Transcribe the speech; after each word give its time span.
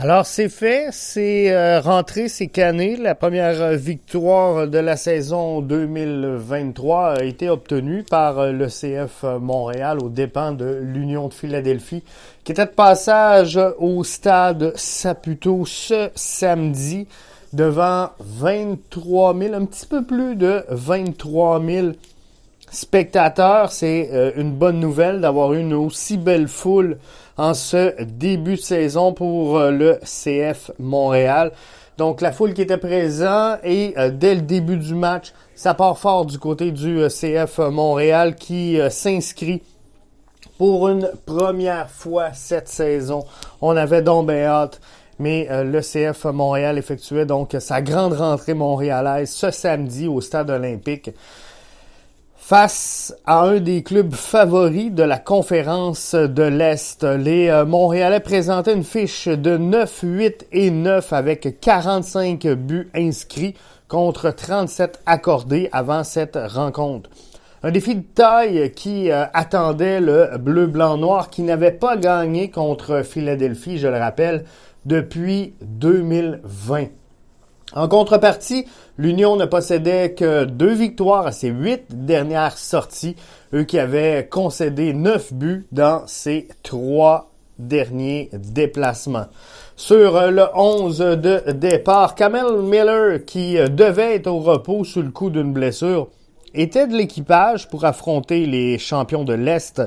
Alors 0.00 0.26
c'est 0.26 0.48
fait, 0.48 0.90
c'est 0.92 1.50
euh, 1.50 1.80
rentré, 1.80 2.28
c'est 2.28 2.46
cané. 2.46 2.96
La 2.96 3.16
première 3.16 3.60
euh, 3.60 3.74
victoire 3.74 4.68
de 4.68 4.78
la 4.78 4.96
saison 4.96 5.60
2023 5.60 7.18
a 7.18 7.24
été 7.24 7.50
obtenue 7.50 8.04
par 8.04 8.38
euh, 8.38 8.52
le 8.52 8.68
CF 8.68 9.24
Montréal 9.40 9.98
aux 10.00 10.08
dépens 10.08 10.52
de 10.52 10.78
l'Union 10.84 11.26
de 11.26 11.34
Philadelphie, 11.34 12.04
qui 12.44 12.52
était 12.52 12.66
de 12.66 12.70
passage 12.70 13.58
au 13.80 14.04
stade 14.04 14.72
Saputo 14.76 15.66
ce 15.66 16.10
samedi 16.14 17.08
devant 17.52 18.10
23 18.20 19.36
000, 19.36 19.52
un 19.52 19.64
petit 19.64 19.86
peu 19.86 20.04
plus 20.04 20.36
de 20.36 20.62
23 20.68 21.60
000 21.60 21.88
spectateurs. 22.70 23.72
C'est 23.72 24.32
une 24.36 24.52
bonne 24.52 24.80
nouvelle 24.80 25.20
d'avoir 25.20 25.54
une 25.54 25.74
aussi 25.74 26.16
belle 26.16 26.48
foule 26.48 26.98
en 27.38 27.54
ce 27.54 28.02
début 28.02 28.56
de 28.56 28.60
saison 28.60 29.14
pour 29.14 29.58
euh, 29.58 29.70
le 29.70 30.00
CF 30.02 30.72
Montréal. 30.78 31.52
Donc 31.96 32.20
la 32.20 32.32
foule 32.32 32.52
qui 32.52 32.62
était 32.62 32.76
présente 32.76 33.60
et 33.64 33.94
euh, 33.96 34.10
dès 34.10 34.34
le 34.34 34.42
début 34.42 34.76
du 34.76 34.94
match, 34.94 35.32
ça 35.54 35.72
part 35.72 35.98
fort 35.98 36.26
du 36.26 36.38
côté 36.38 36.72
du 36.72 37.00
euh, 37.00 37.08
CF 37.08 37.58
Montréal 37.58 38.34
qui 38.34 38.78
s'inscrit 38.90 39.62
pour 40.58 40.88
une 40.88 41.10
première 41.24 41.88
fois 41.88 42.32
cette 42.34 42.68
saison. 42.68 43.24
On 43.60 43.76
avait 43.76 44.02
donc 44.02 44.28
hâte, 44.30 44.80
mais 45.20 45.48
le 45.50 45.80
CF 45.80 46.24
Montréal 46.24 46.78
effectuait 46.78 47.26
donc 47.26 47.54
sa 47.60 47.80
grande 47.80 48.14
rentrée 48.14 48.54
montréalaise 48.54 49.30
ce 49.30 49.52
samedi 49.52 50.08
au 50.08 50.20
stade 50.20 50.50
olympique 50.50 51.10
face 52.48 53.14
à 53.26 53.42
un 53.42 53.60
des 53.60 53.82
clubs 53.82 54.14
favoris 54.14 54.90
de 54.90 55.02
la 55.02 55.18
conférence 55.18 56.14
de 56.14 56.44
l'Est. 56.44 57.04
Les 57.04 57.50
euh, 57.50 57.66
Montréalais 57.66 58.20
présentaient 58.20 58.72
une 58.72 58.84
fiche 58.84 59.28
de 59.28 59.58
9, 59.58 60.00
8 60.02 60.46
et 60.52 60.70
9 60.70 61.12
avec 61.12 61.60
45 61.60 62.46
buts 62.46 62.88
inscrits 62.94 63.52
contre 63.86 64.30
37 64.30 65.02
accordés 65.04 65.68
avant 65.72 66.04
cette 66.04 66.38
rencontre. 66.42 67.10
Un 67.62 67.70
défi 67.70 67.96
de 67.96 68.04
taille 68.14 68.72
qui 68.72 69.10
euh, 69.10 69.26
attendait 69.34 70.00
le 70.00 70.38
bleu-blanc-noir 70.38 71.28
qui 71.28 71.42
n'avait 71.42 71.70
pas 71.70 71.98
gagné 71.98 72.50
contre 72.50 73.02
Philadelphie, 73.02 73.76
je 73.76 73.88
le 73.88 73.98
rappelle, 73.98 74.44
depuis 74.86 75.52
2020. 75.60 76.86
En 77.74 77.86
contrepartie, 77.86 78.64
l'Union 78.96 79.36
ne 79.36 79.44
possédait 79.44 80.14
que 80.14 80.44
deux 80.44 80.72
victoires 80.72 81.26
à 81.26 81.32
ses 81.32 81.48
huit 81.48 81.84
dernières 81.90 82.56
sorties, 82.56 83.14
eux 83.52 83.64
qui 83.64 83.78
avaient 83.78 84.26
concédé 84.30 84.94
neuf 84.94 85.34
buts 85.34 85.66
dans 85.70 86.06
ses 86.06 86.48
trois 86.62 87.30
derniers 87.58 88.30
déplacements. 88.32 89.26
Sur 89.76 90.30
le 90.30 90.44
11 90.54 90.98
de 90.98 91.52
départ, 91.52 92.14
Kamel 92.14 92.62
Miller, 92.62 93.24
qui 93.26 93.56
devait 93.56 94.16
être 94.16 94.28
au 94.28 94.38
repos 94.38 94.84
sous 94.84 95.02
le 95.02 95.10
coup 95.10 95.28
d'une 95.28 95.52
blessure, 95.52 96.08
était 96.54 96.86
de 96.86 96.96
l'équipage 96.96 97.68
pour 97.68 97.84
affronter 97.84 98.46
les 98.46 98.78
champions 98.78 99.24
de 99.24 99.34
l'Est 99.34 99.82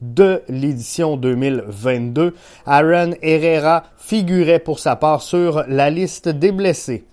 de 0.00 0.42
l'édition 0.48 1.16
2022. 1.16 2.34
Aaron 2.66 3.12
Herrera 3.22 3.84
figurait 3.96 4.58
pour 4.58 4.80
sa 4.80 4.96
part 4.96 5.22
sur 5.22 5.64
la 5.68 5.90
liste 5.90 6.28
des 6.28 6.50
blessés. 6.50 7.04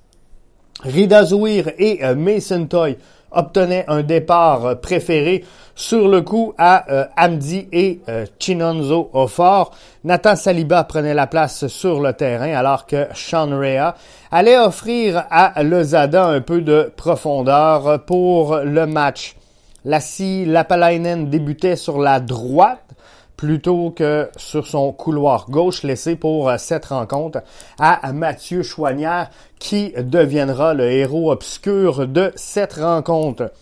Rida 0.84 1.26
Zouir 1.26 1.72
et 1.78 2.06
euh, 2.06 2.16
Mason 2.16 2.66
Toy 2.66 2.98
obtenaient 3.32 3.84
un 3.90 4.02
départ 4.02 4.66
euh, 4.66 4.76
préféré 4.76 5.44
sur 5.76 6.08
le 6.08 6.22
coup 6.22 6.54
à 6.58 6.90
euh, 6.90 7.06
Amdi 7.18 7.68
et 7.72 8.00
Chinonzo 8.40 9.10
au 9.14 9.28
fort. 9.28 9.72
Nathan 10.06 10.38
Saliba 10.38 10.86
prenait 10.86 11.14
la 11.14 11.28
place 11.28 11.68
sur 11.68 12.00
le 12.00 12.14
terrain 12.14 12.54
alors 12.54 12.86
que 12.86 13.08
Sean 13.14 13.50
Rea 13.50 13.94
allait 14.32 14.58
offrir 14.58 15.26
à 15.30 15.62
Lozada 15.64 16.26
un 16.26 16.42
peu 16.42 16.62
de 16.62 16.92
profondeur 16.96 18.06
pour 18.06 18.58
le 18.58 18.86
match. 18.86 19.36
Lassie 19.86 20.46
Lapalainen 20.46 21.30
débutait 21.30 21.76
sur 21.76 22.00
la 22.00 22.20
droite 22.20 22.89
plutôt 23.40 23.92
que 23.92 24.30
sur 24.36 24.68
son 24.68 24.92
couloir 24.92 25.46
gauche 25.50 25.84
laissé 25.84 26.18
pour 26.18 26.50
euh, 26.50 26.58
cette 26.58 26.88
rencontre 26.88 27.40
à 27.80 28.12
Mathieu 28.12 28.64
Chouanière 28.64 29.30
qui 29.60 29.94
deviendra 29.98 30.74
le 30.74 30.92
héros 30.92 31.32
obscur 31.32 32.06
de 32.06 32.34
cette 32.36 32.74
rencontre. 32.74 33.54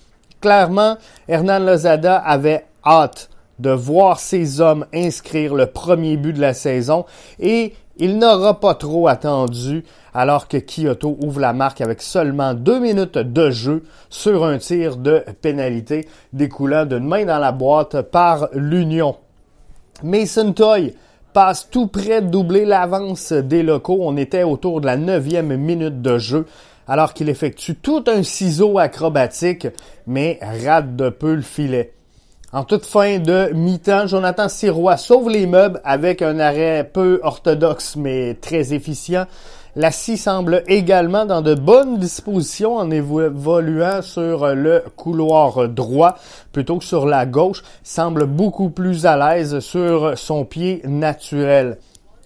Clairement, 0.41 0.97
Hernan 1.27 1.59
Lozada 1.59 2.17
avait 2.17 2.65
hâte 2.83 3.29
de 3.59 3.69
voir 3.69 4.19
ses 4.19 4.61
hommes 4.61 4.87
inscrire 4.95 5.53
le 5.53 5.67
premier 5.67 6.17
but 6.17 6.33
de 6.33 6.41
la 6.41 6.55
saison 6.55 7.05
et 7.39 7.75
il 7.97 8.17
n'aura 8.17 8.59
pas 8.59 8.73
trop 8.73 9.07
attendu 9.07 9.83
alors 10.11 10.47
que 10.47 10.57
Kyoto 10.57 11.19
ouvre 11.21 11.39
la 11.39 11.53
marque 11.53 11.81
avec 11.81 12.01
seulement 12.01 12.55
deux 12.55 12.79
minutes 12.79 13.19
de 13.19 13.51
jeu 13.51 13.83
sur 14.09 14.43
un 14.43 14.57
tir 14.57 14.97
de 14.97 15.23
pénalité 15.43 16.07
découlant 16.33 16.87
d'une 16.87 17.07
main 17.07 17.25
dans 17.25 17.37
la 17.37 17.51
boîte 17.51 18.01
par 18.01 18.49
l'Union. 18.53 19.17
Mason 20.03 20.53
Toy 20.53 20.93
passe 21.33 21.69
tout 21.69 21.87
près 21.87 22.21
de 22.21 22.27
doubler 22.27 22.65
l'avance 22.65 23.31
des 23.33 23.63
locaux. 23.63 23.97
On 24.01 24.17
était 24.17 24.43
autour 24.43 24.81
de 24.81 24.85
la 24.85 24.97
neuvième 24.97 25.55
minute 25.57 26.01
de 26.01 26.17
jeu 26.17 26.45
alors 26.87 27.13
qu'il 27.13 27.29
effectue 27.29 27.75
tout 27.75 28.03
un 28.07 28.23
ciseau 28.23 28.79
acrobatique, 28.79 29.67
mais 30.05 30.39
rate 30.41 30.95
de 30.95 31.09
peu 31.09 31.35
le 31.35 31.41
filet. 31.41 31.93
En 32.53 32.63
toute 32.63 32.85
fin 32.85 33.19
de 33.19 33.51
mi-temps, 33.53 34.07
Jonathan 34.07 34.47
Sirois 34.47 34.95
sauve 34.95 35.29
les 35.29 35.47
meubles 35.47 35.81
avec 35.83 36.21
un 36.21 36.39
arrêt 36.39 36.89
peu 36.91 37.19
orthodoxe 37.23 37.97
mais 37.97 38.35
très 38.35 38.73
efficient. 38.73 39.25
La 39.79 39.91
scie 39.91 40.17
semble 40.17 40.63
également 40.65 41.25
dans 41.25 41.43
de 41.43 41.53
bonnes 41.53 41.99
dispositions 41.99 42.77
en 42.77 42.89
évoluant 42.89 44.01
sur 44.01 44.55
le 44.55 44.83
couloir 44.95 45.69
droit 45.69 46.17
plutôt 46.51 46.79
que 46.79 46.83
sur 46.83 47.05
la 47.05 47.27
gauche, 47.27 47.61
semble 47.83 48.25
beaucoup 48.25 48.71
plus 48.71 49.05
à 49.05 49.15
l'aise 49.15 49.59
sur 49.59 50.17
son 50.17 50.45
pied 50.45 50.81
naturel. 50.85 51.77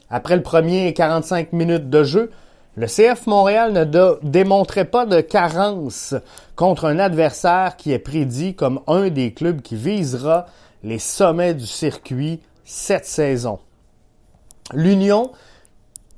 Après 0.09 0.37
le 0.37 0.43
premier 0.43 0.93
45 0.93 1.51
minutes 1.51 1.89
de 1.89 2.05
jeu, 2.05 2.31
le 2.77 2.87
CF 2.87 3.27
Montréal 3.27 3.73
ne 3.73 4.15
démontrait 4.23 4.85
pas 4.85 5.05
de 5.05 5.19
carence 5.19 6.15
contre 6.55 6.85
un 6.85 6.99
adversaire 6.99 7.75
qui 7.75 7.91
est 7.91 7.99
prédit 7.99 8.55
comme 8.55 8.79
un 8.87 9.09
des 9.09 9.33
clubs 9.33 9.61
qui 9.61 9.75
visera 9.75 10.45
les 10.83 10.99
sommets 10.99 11.53
du 11.53 11.67
circuit 11.67 12.39
cette 12.63 13.05
saison. 13.05 13.59
L'Union 14.73 15.31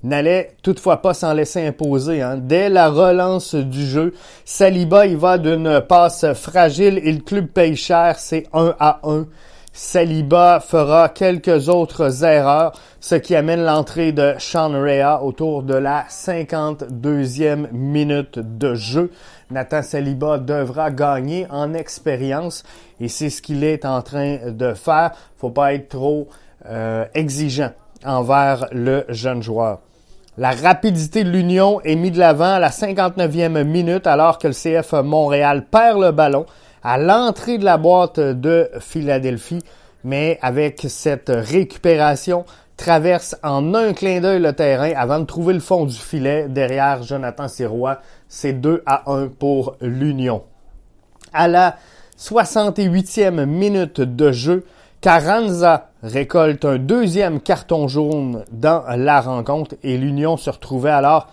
n'allait 0.03 0.51
toutefois 0.61 1.01
pas 1.01 1.13
s'en 1.13 1.33
laisser 1.33 1.65
imposer. 1.65 2.21
Hein. 2.21 2.37
Dès 2.37 2.69
la 2.69 2.89
relance 2.89 3.55
du 3.55 3.85
jeu, 3.85 4.13
Saliba 4.45 5.07
y 5.07 5.15
va 5.15 5.37
d'une 5.37 5.81
passe 5.81 6.25
fragile 6.33 6.99
et 7.03 7.11
le 7.11 7.21
club 7.21 7.47
paye 7.47 7.75
cher, 7.75 8.19
c'est 8.19 8.47
1 8.53 8.75
à 8.79 8.99
1. 9.03 9.25
Saliba 9.75 10.59
fera 10.59 11.09
quelques 11.09 11.67
autres 11.67 12.23
erreurs, 12.23 12.73
ce 12.99 13.15
qui 13.15 13.35
amène 13.35 13.63
l'entrée 13.63 14.11
de 14.11 14.35
Sean 14.37 14.69
Rea 14.69 15.23
autour 15.23 15.63
de 15.63 15.73
la 15.73 16.05
52e 16.09 17.71
minute 17.71 18.37
de 18.37 18.75
jeu. 18.75 19.09
Nathan 19.49 19.81
Saliba 19.81 20.37
devra 20.37 20.91
gagner 20.91 21.47
en 21.49 21.73
expérience 21.73 22.63
et 22.99 23.07
c'est 23.07 23.31
ce 23.31 23.41
qu'il 23.41 23.63
est 23.63 23.83
en 23.83 24.03
train 24.03 24.51
de 24.51 24.75
faire. 24.75 25.11
Faut 25.37 25.49
pas 25.49 25.73
être 25.73 25.89
trop 25.89 26.27
euh, 26.67 27.05
exigeant 27.15 27.71
envers 28.05 28.67
le 28.71 29.05
jeune 29.09 29.41
joueur. 29.41 29.79
La 30.35 30.49
rapidité 30.49 31.23
de 31.23 31.29
l'Union 31.29 31.79
est 31.81 31.95
mise 31.95 32.13
de 32.13 32.19
l'avant 32.19 32.55
à 32.55 32.59
la 32.59 32.71
59e 32.71 33.63
minute 33.65 34.07
alors 34.07 34.39
que 34.39 34.47
le 34.47 34.53
CF 34.53 34.93
Montréal 35.03 35.63
perd 35.69 36.01
le 36.01 36.11
ballon 36.11 36.47
à 36.81 36.97
l'entrée 36.97 37.59
de 37.59 37.65
la 37.65 37.77
boîte 37.77 38.19
de 38.19 38.67
Philadelphie, 38.79 39.61
mais 40.03 40.39
avec 40.41 40.87
cette 40.89 41.31
récupération, 41.31 42.45
traverse 42.77 43.35
en 43.43 43.75
un 43.75 43.93
clin 43.93 44.21
d'œil 44.21 44.41
le 44.41 44.53
terrain 44.53 44.91
avant 44.97 45.19
de 45.19 45.25
trouver 45.25 45.53
le 45.53 45.59
fond 45.59 45.85
du 45.85 45.95
filet 45.95 46.47
derrière 46.49 47.03
Jonathan 47.03 47.47
Sirois. 47.47 47.99
C'est 48.27 48.53
2 48.53 48.81
à 48.87 49.11
1 49.11 49.27
pour 49.27 49.75
l'Union. 49.81 50.41
À 51.31 51.47
la 51.47 51.77
68e 52.17 53.45
minute 53.45 54.01
de 54.01 54.31
jeu, 54.31 54.65
Carranza 54.99 55.91
récolte 56.03 56.65
un 56.65 56.77
deuxième 56.77 57.39
carton 57.39 57.87
jaune 57.87 58.43
dans 58.51 58.83
la 58.95 59.21
rencontre 59.21 59.75
et 59.83 59.97
l'Union 59.97 60.37
se 60.37 60.49
retrouvait 60.49 60.91
alors 60.91 61.29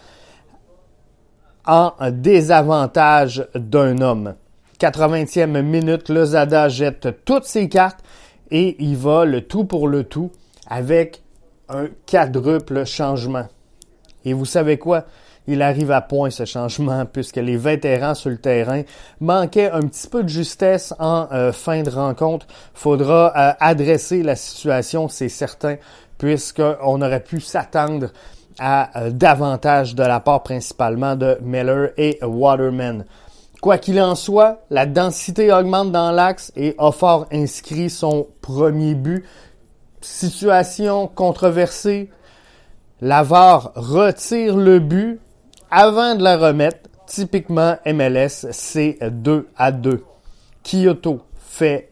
en 1.66 1.92
désavantage 2.12 3.46
d'un 3.54 4.00
homme. 4.00 4.34
80e 4.80 5.60
minute, 5.60 6.08
Lozada 6.08 6.68
jette 6.68 7.24
toutes 7.24 7.44
ses 7.44 7.68
cartes 7.68 8.02
et 8.50 8.76
il 8.82 8.96
va 8.96 9.24
le 9.24 9.42
tout 9.42 9.64
pour 9.64 9.88
le 9.88 10.04
tout 10.04 10.30
avec 10.66 11.22
un 11.68 11.88
quadruple 12.06 12.86
changement. 12.86 13.46
Et 14.24 14.32
vous 14.32 14.46
savez 14.46 14.78
quoi? 14.78 15.04
Il 15.50 15.62
arrive 15.62 15.90
à 15.90 16.00
point 16.00 16.30
ce 16.30 16.44
changement 16.44 17.04
puisque 17.12 17.36
les 17.36 17.56
vétérans 17.56 18.14
sur 18.14 18.30
le 18.30 18.38
terrain 18.38 18.82
manquaient 19.20 19.70
un 19.70 19.82
petit 19.82 20.08
peu 20.08 20.22
de 20.22 20.28
justesse 20.28 20.94
en 20.98 21.28
euh, 21.32 21.52
fin 21.52 21.82
de 21.82 21.90
rencontre. 21.90 22.46
Faudra 22.74 23.32
euh, 23.36 23.52
adresser 23.60 24.22
la 24.22 24.36
situation, 24.36 25.08
c'est 25.08 25.28
certain, 25.28 25.76
puisqu'on 26.18 27.02
aurait 27.02 27.22
pu 27.22 27.40
s'attendre 27.40 28.08
à 28.58 29.10
davantage 29.10 29.94
de 29.94 30.02
la 30.02 30.20
part 30.20 30.42
principalement 30.42 31.16
de 31.16 31.38
Miller 31.40 31.90
et 31.96 32.18
Waterman. 32.22 33.06
Quoi 33.60 33.76
qu'il 33.76 34.00
en 34.00 34.14
soit, 34.14 34.62
la 34.70 34.86
densité 34.86 35.52
augmente 35.52 35.92
dans 35.92 36.12
l'axe 36.12 36.50
et 36.56 36.74
Offort 36.78 37.26
inscrit 37.30 37.90
son 37.90 38.26
premier 38.40 38.94
but. 38.94 39.24
Situation 40.00 41.06
controversée. 41.08 42.08
Lavar 43.02 43.72
retire 43.74 44.56
le 44.56 44.78
but 44.78 45.20
avant 45.70 46.14
de 46.14 46.22
la 46.22 46.36
remettre. 46.36 46.88
Typiquement 47.06 47.76
MLS, 47.86 48.46
c'est 48.52 48.98
2 49.02 49.48
à 49.56 49.72
2. 49.72 50.04
Kyoto 50.62 51.20
fait 51.38 51.90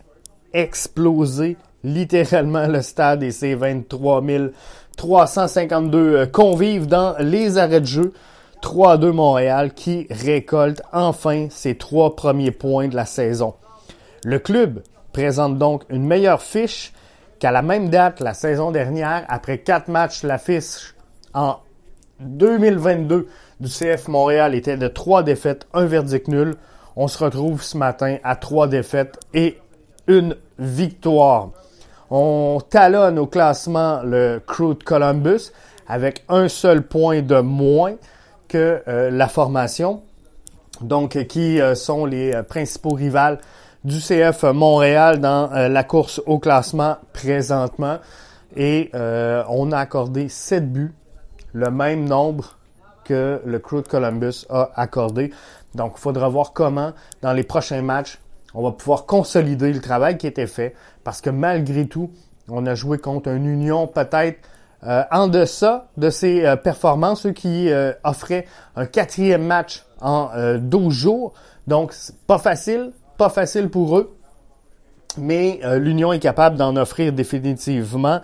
exploser 0.53 1.57
littéralement 1.83 2.67
le 2.67 2.83
stade 2.83 3.23
et 3.23 3.33
ses 3.33 3.55
23 3.55 4.23
352 4.97 6.27
convives 6.27 6.87
dans 6.87 7.17
les 7.19 7.59
arrêts 7.59 7.81
de 7.81 7.87
jeu. 7.87 8.13
3-2 8.63 9.13
Montréal 9.13 9.73
qui 9.73 10.07
récolte 10.11 10.83
enfin 10.93 11.47
ses 11.51 11.77
trois 11.77 12.17
premiers 12.17 12.51
points 12.51 12.89
de 12.89 12.97
la 12.97 13.07
saison. 13.07 13.55
Le 14.25 14.41
club 14.41 14.83
présente 15.13 15.59
donc 15.59 15.85
une 15.91 16.05
meilleure 16.05 16.43
fiche 16.43 16.93
qu'à 17.39 17.53
la 17.53 17.63
même 17.63 17.89
date 17.89 18.21
la 18.21 18.35
saison 18.35 18.73
dernière. 18.73 19.25
Après 19.29 19.59
quatre 19.59 19.89
matchs, 19.89 20.25
la 20.25 20.39
fiche 20.39 20.97
en 21.35 21.59
2022 22.21 23.29
du 23.61 23.69
CF 23.69 24.09
Montréal 24.09 24.55
était 24.55 24.77
de 24.77 24.89
trois 24.89 25.23
défaites, 25.23 25.67
un 25.75 25.87
verdict 25.87 26.29
nul. 26.29 26.55
On 26.97 27.09
se 27.09 27.23
retrouve 27.23 27.63
ce 27.63 27.77
matin 27.77 28.19
à 28.25 28.37
trois 28.37 28.69
défaites 28.69 29.19
et 29.35 29.59
une 30.07 30.37
victoire. 30.59 31.51
On 32.11 32.61
talonne 32.71 33.19
au 33.19 33.27
classement 33.27 34.01
le 34.03 34.41
Crew 34.47 34.75
de 34.79 34.83
Columbus 34.85 35.53
avec 35.87 36.25
un 36.29 36.49
seul 36.49 36.83
point 36.83 37.23
de 37.23 37.41
moins 37.41 37.95
que 38.47 38.83
euh, 38.89 39.11
la 39.11 39.29
formation, 39.29 40.03
donc 40.81 41.23
qui 41.27 41.61
euh, 41.61 41.75
sont 41.75 42.07
les 42.07 42.35
euh, 42.35 42.43
principaux 42.43 42.95
rivales 42.95 43.39
du 43.85 43.99
CF 43.99 44.43
Montréal 44.45 45.21
dans 45.21 45.51
la 45.51 45.85
course 45.85 46.21
au 46.27 46.39
classement 46.39 46.97
présentement. 47.13 47.99
Et 48.57 48.91
on 48.93 49.71
a 49.71 49.79
accordé 49.79 50.29
7 50.29 50.73
buts, 50.73 50.93
le 51.53 51.71
même 51.71 52.05
nombre 52.05 52.58
que 53.09 53.41
le 53.45 53.59
Crew 53.59 53.83
de 53.83 53.89
Columbus 53.89 54.45
a 54.51 54.71
accordé. 54.77 55.33
Donc, 55.75 55.95
il 55.97 56.01
faudra 56.01 56.29
voir 56.29 56.53
comment, 56.53 56.93
dans 57.23 57.33
les 57.33 57.43
prochains 57.43 57.83
matchs, 57.83 58.21
on 58.55 58.63
va 58.63 58.73
pouvoir 58.73 59.07
consolider 59.07 59.73
le 59.73 59.81
travail 59.81 60.19
qui 60.19 60.27
été 60.27 60.47
fait. 60.47 60.75
Parce 61.05 61.21
que 61.21 61.31
malgré 61.31 61.87
tout, 61.87 62.11
on 62.49 62.67
a 62.67 62.75
joué 62.75 62.99
contre 62.99 63.31
une 63.31 63.47
union 63.47 63.87
peut-être 63.87 64.39
euh, 64.87 65.03
en 65.11 65.27
deçà 65.27 65.89
de 65.97 66.09
ses 66.09 66.47
euh, 66.47 66.57
performances, 66.57 67.27
eux 67.27 67.33
qui 67.33 67.71
euh, 67.71 67.93
offraient 68.05 68.47
un 68.77 68.87
quatrième 68.87 69.43
match 69.43 69.85
en 70.01 70.31
12 70.61 70.95
jours. 70.95 71.33
Donc, 71.67 71.93
pas 72.27 72.39
facile, 72.39 72.93
pas 73.17 73.31
facile 73.31 73.69
pour 73.69 73.99
eux. 73.99 74.15
Mais 75.17 75.59
l'Union 75.79 76.13
est 76.13 76.21
capable 76.21 76.57
d'en 76.57 76.77
offrir 76.77 77.13
définitivement 77.13 78.21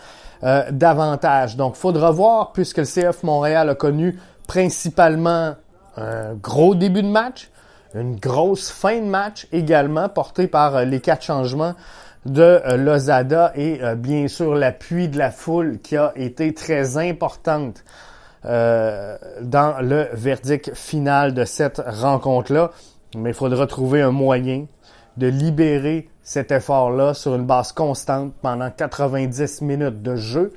davantage. 0.71 1.57
Donc, 1.57 1.75
faudra 1.75 2.13
voir, 2.13 2.53
puisque 2.53 2.79
le 2.79 2.85
CF 2.85 3.25
Montréal 3.25 3.71
a 3.71 3.75
connu 3.75 4.21
principalement 4.47 5.55
un 5.97 6.35
gros 6.35 6.75
début 6.75 7.03
de 7.03 7.09
match, 7.09 7.51
une 7.95 8.17
grosse 8.17 8.71
fin 8.71 9.01
de 9.01 9.07
match 9.07 9.47
également, 9.53 10.09
portée 10.09 10.49
par 10.49 10.85
les 10.85 11.01
quatre 11.01 11.23
changements 11.23 11.75
de 12.27 12.43
euh, 12.43 12.77
Lozada 12.77 13.53
et 13.55 13.83
euh, 13.83 13.95
bien 13.95 14.29
sûr 14.29 14.55
l'appui 14.55 15.09
de 15.09 15.19
la 15.19 15.31
foule 15.31 15.79
qui 15.83 15.97
a 15.97 16.13
été 16.17 16.55
très 16.55 16.97
importante 16.97 17.85
euh, 18.47 19.17
dans 19.43 19.81
le 19.83 20.09
verdict 20.13 20.75
final 20.75 21.35
de 21.35 21.45
cette 21.45 21.83
rencontre-là. 21.87 22.71
Mais 23.17 23.31
il 23.31 23.35
faudra 23.35 23.67
trouver 23.67 24.03
un 24.03 24.11
moyen 24.11 24.67
de 25.17 25.27
libérer 25.27 26.09
cet 26.23 26.51
effort-là 26.51 27.15
sur 27.15 27.35
une 27.35 27.45
base 27.45 27.73
constante 27.73 28.33
pendant 28.43 28.71
90 28.71 29.61
minutes 29.63 30.03
de 30.03 30.17
jeu 30.17 30.53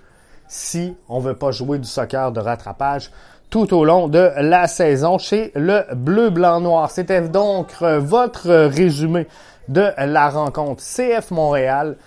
si 0.48 0.95
on 1.10 1.19
veut 1.19 1.36
pas 1.36 1.51
jouer 1.51 1.78
du 1.78 1.88
soccer 1.88 2.31
de 2.31 2.39
rattrapage 2.39 3.12
tout 3.50 3.74
au 3.74 3.86
long 3.86 4.08
de 4.08 4.32
la 4.38 4.68
saison 4.68 5.18
chez 5.18 5.52
le 5.56 5.84
Bleu 5.96 6.30
Blanc 6.30 6.60
Noir. 6.62 6.92
C'était 6.92 7.22
donc 7.22 7.72
votre 7.82 8.50
résumé 8.68 9.28
de 9.68 9.92
la 9.98 10.30
rencontre 10.30 10.84
CF 10.84 11.32
Montréal, 11.32 11.98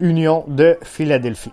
Union 0.00 0.44
de 0.48 0.78
Philadelphie. 0.82 1.52